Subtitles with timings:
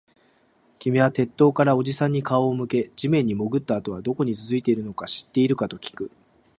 [0.79, 6.09] 君は鉄塔からおじさんに顔を向け、地面に潜ったあとはどこに続いているのか知っているかときく